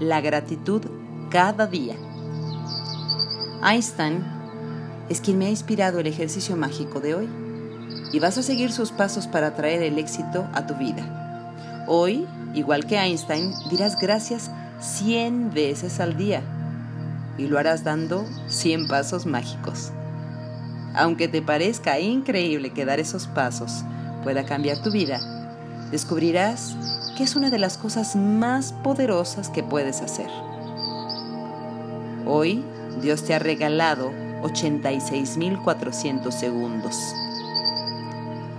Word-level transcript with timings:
la 0.00 0.20
gratitud 0.20 0.82
cada 1.30 1.66
día. 1.66 1.94
Einstein 3.64 4.22
es 5.08 5.22
quien 5.22 5.38
me 5.38 5.46
ha 5.46 5.48
inspirado 5.48 5.98
el 5.98 6.06
ejercicio 6.06 6.58
mágico 6.58 7.00
de 7.00 7.14
hoy 7.14 7.28
y 8.12 8.18
vas 8.18 8.36
a 8.36 8.42
seguir 8.42 8.70
sus 8.70 8.92
pasos 8.92 9.26
para 9.26 9.54
traer 9.54 9.82
el 9.82 9.98
éxito 9.98 10.46
a 10.52 10.66
tu 10.66 10.74
vida. 10.74 11.86
Hoy, 11.88 12.26
igual 12.52 12.84
que 12.84 12.98
Einstein, 12.98 13.50
dirás 13.70 13.98
gracias 13.98 14.50
100 14.78 15.54
veces 15.54 16.00
al 16.00 16.18
día 16.18 16.42
y 17.38 17.46
lo 17.46 17.58
harás 17.58 17.82
dando 17.82 18.26
100 18.48 18.88
pasos 18.88 19.24
mágicos. 19.24 19.90
Aunque 20.94 21.28
te 21.28 21.42
parezca 21.42 22.00
increíble 22.00 22.70
que 22.70 22.84
dar 22.84 23.00
esos 23.00 23.26
pasos 23.26 23.84
pueda 24.22 24.44
cambiar 24.44 24.82
tu 24.82 24.90
vida, 24.90 25.20
descubrirás 25.90 26.76
que 27.16 27.24
es 27.24 27.36
una 27.36 27.50
de 27.50 27.58
las 27.58 27.78
cosas 27.78 28.16
más 28.16 28.72
poderosas 28.72 29.50
que 29.50 29.62
puedes 29.62 30.00
hacer. 30.00 30.28
Hoy 32.26 32.64
Dios 33.00 33.24
te 33.24 33.34
ha 33.34 33.38
regalado 33.38 34.10
86.400 34.42 36.30
segundos. 36.30 36.96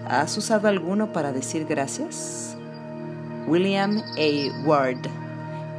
¿Has 0.08 0.38
usado 0.38 0.68
alguno 0.68 1.14
para 1.14 1.32
decir 1.32 1.66
gracias? 1.66 2.58
William 3.48 4.02
A. 4.18 4.66
Ward 4.66 5.08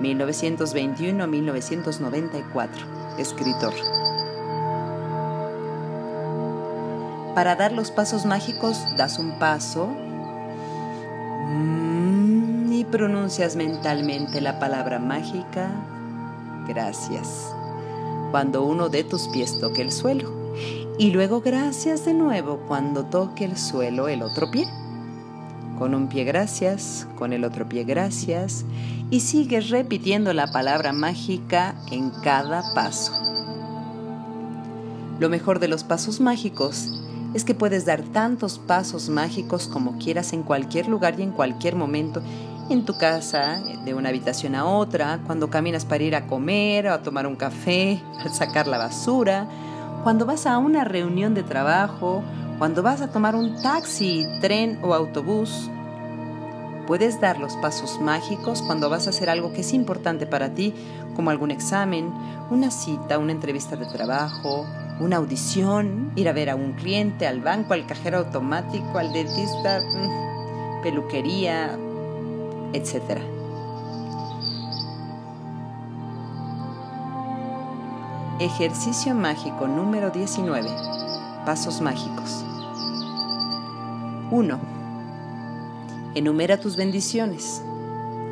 1921-1994, 0.01 2.69
escritor. 3.19 3.75
Para 7.35 7.57
dar 7.57 7.73
los 7.73 7.91
pasos 7.91 8.27
mágicos, 8.27 8.81
das 8.97 9.19
un 9.19 9.39
paso 9.41 9.89
mm, 11.49 12.73
y 12.73 12.85
pronuncias 12.85 13.57
mentalmente 13.57 14.41
la 14.41 14.61
palabra 14.61 15.01
mágica, 15.01 15.69
gracias, 16.69 17.53
cuando 18.31 18.65
uno 18.65 18.89
de 18.89 19.03
tus 19.03 19.27
pies 19.29 19.59
toque 19.59 19.83
el 19.83 19.91
suelo. 19.91 20.33
Y 20.97 21.11
luego 21.11 21.41
gracias 21.41 22.05
de 22.05 22.15
nuevo 22.15 22.61
cuando 22.69 23.05
toque 23.07 23.45
el 23.45 23.57
suelo 23.57 24.07
el 24.07 24.23
otro 24.23 24.53
pie. 24.53 24.69
Con 25.77 25.93
un 25.93 26.07
pie 26.09 26.23
gracias, 26.23 27.09
con 27.17 27.33
el 27.33 27.45
otro 27.45 27.69
pie 27.69 27.83
gracias 27.83 28.65
y 29.11 29.21
sigues 29.21 29.71
repitiendo 29.71 30.33
la 30.33 30.53
palabra 30.53 30.93
mágica 30.93 31.75
en 31.91 32.11
cada 32.11 32.63
paso. 32.77 33.13
Lo 35.19 35.29
mejor 35.29 35.59
de 35.59 35.67
los 35.67 35.83
pasos 35.83 36.21
mágicos 36.21 37.04
es 37.35 37.45
que 37.45 37.55
puedes 37.55 37.85
dar 37.85 38.03
tantos 38.03 38.59
pasos 38.59 39.09
mágicos 39.09 39.67
como 39.67 39.99
quieras 39.99 40.33
en 40.33 40.45
cualquier 40.45 40.89
lugar 40.89 41.19
y 41.19 41.23
en 41.23 41.33
cualquier 41.33 41.75
momento, 41.75 42.23
en 42.71 42.85
tu 42.85 42.97
casa, 42.97 43.61
de 43.85 43.93
una 43.93 44.09
habitación 44.09 44.55
a 44.55 44.65
otra, 44.65 45.21
cuando 45.27 45.51
caminas 45.51 45.85
para 45.85 46.05
ir 46.05 46.15
a 46.15 46.27
comer 46.27 46.87
o 46.87 46.95
a 46.95 47.03
tomar 47.03 47.27
un 47.27 47.37
café, 47.37 48.01
al 48.21 48.33
sacar 48.33 48.69
la 48.69 48.79
basura, 48.79 49.49
cuando 50.05 50.27
vas 50.27 50.47
a 50.47 50.59
una 50.59 50.85
reunión 50.85 51.35
de 51.35 51.43
trabajo, 51.43 52.23
cuando 52.59 52.83
vas 52.83 53.01
a 53.01 53.11
tomar 53.11 53.35
un 53.35 53.61
taxi, 53.61 54.25
tren 54.41 54.79
o 54.83 54.95
autobús, 54.95 55.69
puedes 56.87 57.21
dar 57.21 57.39
los 57.41 57.57
pasos 57.57 58.01
mágicos 58.01 58.63
cuando 58.63 58.89
vas 58.89 59.07
a 59.07 59.11
hacer 59.11 59.29
algo 59.29 59.53
que 59.53 59.63
es 59.63 59.73
importante 59.73 60.27
para 60.27 60.55
ti, 60.55 60.73
como 61.17 61.31
algún 61.31 61.51
examen, 61.51 62.13
una 62.51 62.71
cita, 62.71 63.19
una 63.19 63.33
entrevista 63.33 63.77
de 63.77 63.87
trabajo, 63.87 64.67
una 65.01 65.17
audición, 65.17 66.13
ir 66.15 66.29
a 66.29 66.33
ver 66.33 66.51
a 66.51 66.55
un 66.55 66.73
cliente, 66.73 67.27
al 67.27 67.41
banco, 67.41 67.75
al 67.75 67.87
cajero 67.87 68.19
automático, 68.19 68.99
al 68.99 69.13
dentista, 69.13 69.81
mm, 69.81 70.83
peluquería, 70.83 71.77
etc. 72.73 73.21
Ejercicio 78.39 79.15
mágico 79.15 79.67
número 79.67 80.11
19. 80.11 80.69
Pasos 81.45 81.81
mágicos. 81.81 82.45
1. 84.31 84.59
Enumera 86.15 86.59
tus 86.59 86.77
bendiciones. 86.77 87.63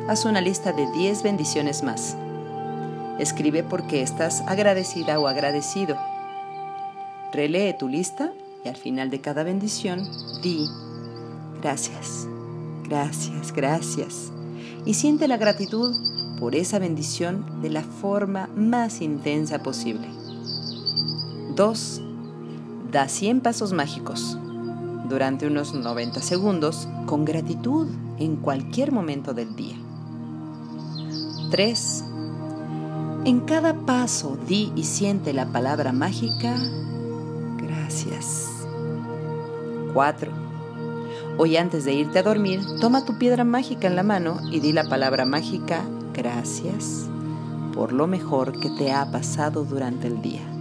Haz 0.07 0.25
una 0.25 0.41
lista 0.41 0.71
de 0.73 0.89
10 0.91 1.23
bendiciones 1.23 1.83
más. 1.83 2.17
Escribe 3.19 3.63
por 3.63 3.87
qué 3.87 4.01
estás 4.01 4.41
agradecida 4.47 5.19
o 5.19 5.27
agradecido. 5.27 6.12
Relee 7.33 7.73
tu 7.73 7.87
lista 7.87 8.31
y 8.63 8.69
al 8.69 8.75
final 8.75 9.09
de 9.09 9.19
cada 9.19 9.43
bendición 9.43 10.07
di 10.43 10.67
gracias, 11.61 12.27
gracias, 12.87 13.51
gracias. 13.51 14.31
Y 14.85 14.93
siente 14.93 15.27
la 15.27 15.37
gratitud 15.37 15.95
por 16.39 16.55
esa 16.55 16.77
bendición 16.77 17.61
de 17.61 17.71
la 17.71 17.81
forma 17.81 18.47
más 18.55 19.01
intensa 19.01 19.63
posible. 19.63 20.07
2 21.55 22.01
Da 22.93 23.07
100 23.07 23.41
pasos 23.41 23.73
mágicos 23.73 24.37
durante 25.09 25.47
unos 25.47 25.73
90 25.73 26.21
segundos 26.21 26.87
con 27.07 27.25
gratitud 27.25 27.87
en 28.19 28.35
cualquier 28.35 28.91
momento 28.91 29.33
del 29.33 29.55
día. 29.55 29.75
3. 31.49 32.03
En 33.25 33.39
cada 33.39 33.73
paso 33.73 34.37
di 34.47 34.71
y 34.75 34.83
siente 34.83 35.33
la 35.33 35.47
palabra 35.47 35.91
mágica 35.91 36.55
gracias. 37.93 38.49
4. 39.93 40.31
Hoy 41.37 41.57
antes 41.57 41.85
de 41.85 41.93
irte 41.93 42.19
a 42.19 42.23
dormir, 42.23 42.61
toma 42.81 43.05
tu 43.05 43.17
piedra 43.19 43.43
mágica 43.43 43.87
en 43.87 43.95
la 43.95 44.03
mano 44.03 44.39
y 44.51 44.59
di 44.59 44.71
la 44.71 44.85
palabra 44.85 45.25
mágica 45.25 45.83
gracias 46.13 47.07
por 47.73 47.91
lo 47.91 48.05
mejor 48.05 48.59
que 48.59 48.69
te 48.69 48.91
ha 48.91 49.11
pasado 49.11 49.63
durante 49.63 50.07
el 50.07 50.21
día. 50.21 50.52